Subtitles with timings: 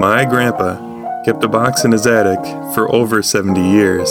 [0.00, 4.08] My grandpa kept a box in his attic for over 70 years.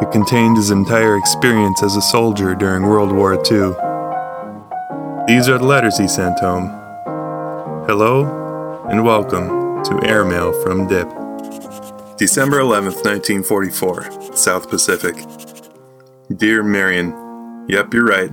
[0.00, 3.74] It contained his entire experience as a soldier during World War II.
[5.26, 6.68] These are the letters he sent home.
[7.88, 11.08] Hello and welcome to Airmail from Dip.
[12.16, 15.16] December 11th, 1944, South Pacific.
[16.36, 18.30] Dear Marion, Yep, you're right.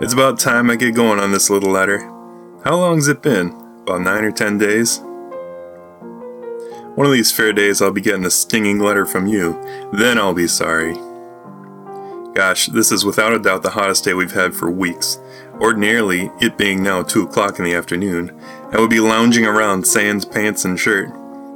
[0.00, 1.98] It's about time I get going on this little letter.
[2.62, 3.48] How long's it been?
[3.82, 5.02] About nine or ten days?
[6.94, 9.58] One of these fair days I'll be getting a stinging letter from you.
[9.94, 10.94] Then I'll be sorry.
[12.34, 15.18] Gosh, this is without a doubt the hottest day we've had for weeks.
[15.54, 18.38] Ordinarily, it being now 2 o'clock in the afternoon,
[18.72, 21.10] I would be lounging around sans pants and shirt.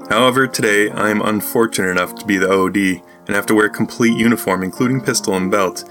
[0.08, 4.16] However, today I am unfortunate enough to be the OD and have to wear complete
[4.16, 5.84] uniform, including pistol and belt.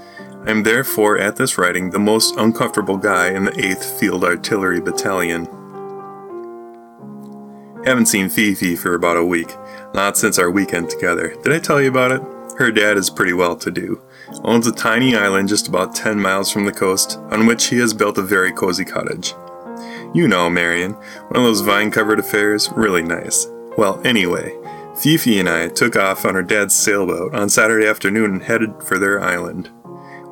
[0.44, 4.80] I am therefore, at this writing, the most uncomfortable guy in the 8th Field Artillery
[4.80, 5.46] Battalion.
[7.86, 9.54] Haven't seen Fifi for about a week,
[9.94, 11.36] not since our weekend together.
[11.44, 12.20] Did I tell you about it?
[12.58, 14.02] Her dad is pretty well to do,
[14.42, 17.94] owns a tiny island just about 10 miles from the coast, on which he has
[17.94, 19.34] built a very cozy cottage.
[20.12, 23.46] You know, Marion, one of those vine covered affairs, really nice.
[23.78, 24.58] Well, anyway,
[25.00, 28.98] Fifi and I took off on her dad's sailboat on Saturday afternoon and headed for
[28.98, 29.70] their island.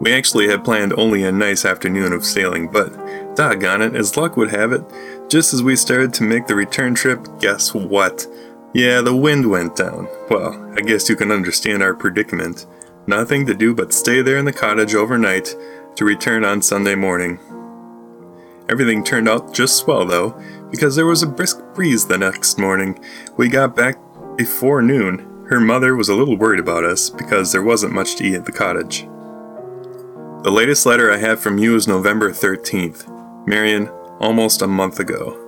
[0.01, 4.37] We actually had planned only a nice afternoon of sailing, but doggone it, as luck
[4.37, 4.83] would have it,
[5.29, 8.27] just as we started to make the return trip, guess what?
[8.75, 10.09] Yeah, the wind went down.
[10.29, 12.67] Well, I guess you can understand our predicament.
[13.07, 15.55] Nothing to do but stay there in the cottage overnight
[15.97, 17.39] to return on Sunday morning.
[18.69, 20.31] Everything turned out just swell though,
[20.71, 22.99] because there was a brisk breeze the next morning.
[23.37, 23.97] We got back
[24.37, 25.47] before noon.
[25.49, 28.47] Her mother was a little worried about us because there wasn't much to eat at
[28.47, 29.07] the cottage.
[30.45, 33.09] The latest letter I have from you is November 13th.
[33.47, 33.89] Marion,
[34.21, 35.41] almost a month ago.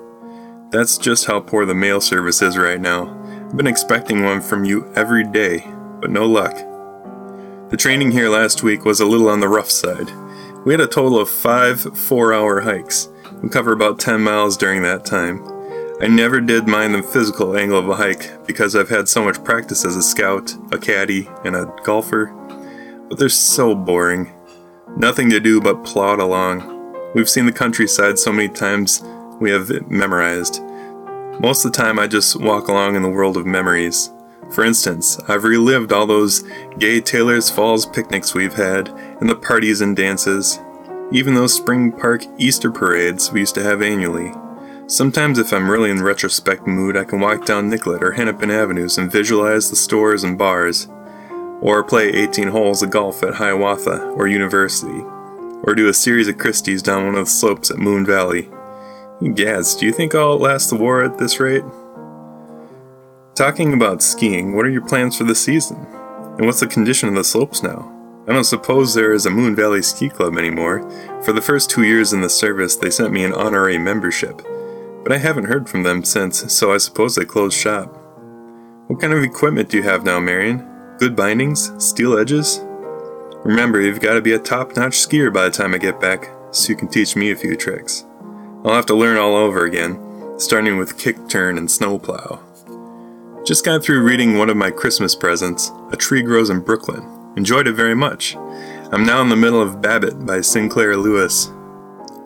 [0.70, 3.14] That's just how poor the mail service is right now.
[3.44, 5.68] I've been expecting one from you every day,
[6.00, 6.54] but no luck.
[7.68, 10.10] The training here last week was a little on the rough side.
[10.64, 13.10] We had a total of five four hour hikes.
[13.42, 15.44] We cover about 10 miles during that time.
[16.00, 19.44] I never did mind the physical angle of a hike because I've had so much
[19.44, 22.32] practice as a scout, a caddy, and a golfer,
[23.10, 24.32] but they're so boring.
[24.96, 27.12] Nothing to do but plod along.
[27.14, 29.02] We've seen the countryside so many times
[29.38, 30.62] we have it memorized.
[31.38, 34.10] Most of the time, I just walk along in the world of memories.
[34.50, 36.44] For instance, I've relived all those
[36.78, 38.88] gay Taylor's Falls picnics we've had,
[39.20, 40.58] and the parties and dances,
[41.12, 44.32] even those spring park Easter parades we used to have annually.
[44.86, 48.96] Sometimes, if I'm really in retrospect mood, I can walk down Nicollet or Hennepin Avenues
[48.96, 50.88] and visualize the stores and bars
[51.60, 55.00] or play 18 holes of golf at Hiawatha or University,
[55.64, 58.48] or do a series of Christies down one of the slopes at Moon Valley.
[59.34, 61.64] Gads, do you think I'll last the war at this rate?
[63.34, 65.86] Talking about skiing, what are your plans for the season?
[66.36, 67.92] And what's the condition of the slopes now?
[68.28, 70.88] I don't suppose there is a Moon Valley Ski Club anymore.
[71.22, 74.42] For the first two years in the service, they sent me an honorary membership,
[75.02, 77.86] but I haven't heard from them since, so I suppose they closed shop.
[78.88, 80.75] What kind of equipment do you have now, Marion?
[80.98, 82.60] Good bindings, steel edges.
[83.44, 86.30] Remember, you've got to be a top notch skier by the time I get back,
[86.52, 88.06] so you can teach me a few tricks.
[88.64, 90.00] I'll have to learn all over again,
[90.38, 92.40] starting with kick turn and snowplow.
[93.44, 97.06] Just got through reading one of my Christmas presents, A Tree Grows in Brooklyn.
[97.36, 98.34] Enjoyed it very much.
[98.90, 101.52] I'm now in the middle of Babbitt by Sinclair Lewis.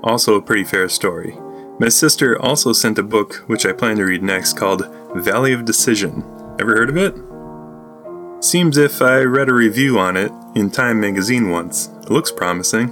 [0.05, 1.37] Also a pretty fair story.
[1.81, 5.65] My sister also sent a book which I plan to read next called Valley of
[5.65, 6.23] Decision.
[6.61, 7.17] Ever heard of it?
[8.41, 11.89] Seems if I read a review on it in Time magazine once.
[12.03, 12.89] It looks promising.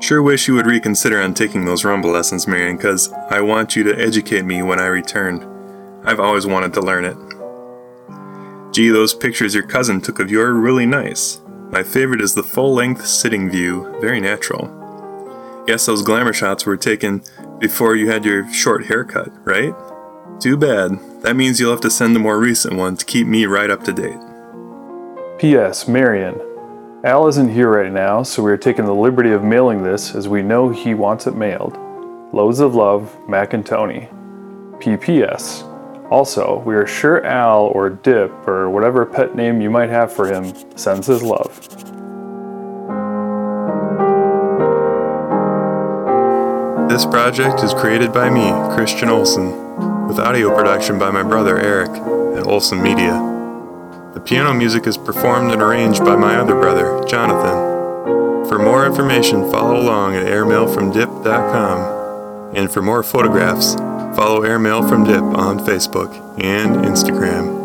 [0.00, 3.84] Sure wish you would reconsider on taking those rumba lessons, Marion, because I want you
[3.84, 6.02] to educate me when I return.
[6.04, 8.74] I've always wanted to learn it.
[8.74, 11.40] Gee, those pictures your cousin took of you are really nice.
[11.70, 15.62] My favorite is the full length sitting view, very natural.
[15.68, 17.22] Guess those glamour shots were taken
[17.60, 19.72] before you had your short haircut, right?
[20.40, 20.98] Too bad.
[21.22, 23.82] That means you'll have to send a more recent one to keep me right up
[23.84, 24.18] to date.
[25.38, 25.88] P.S.
[25.88, 26.40] Marion.
[27.04, 30.28] Al isn't here right now, so we are taking the liberty of mailing this as
[30.28, 31.78] we know he wants it mailed.
[32.32, 34.08] Loads of love, Mac and Tony.
[34.80, 35.64] P.P.S.
[36.10, 40.26] Also, we are sure Al or Dip or whatever pet name you might have for
[40.26, 41.68] him sends his love.
[46.88, 49.63] This project is created by me, Christian Olson,
[50.06, 51.90] with audio production by my brother Eric
[52.36, 53.12] at Olson Media.
[54.14, 57.74] The piano music is performed and arranged by my other brother, Jonathan.
[58.48, 62.56] For more information, follow along at airmailfromdip.com.
[62.56, 63.74] And for more photographs,
[64.14, 67.63] Follow Airmail from Dip on Facebook and Instagram.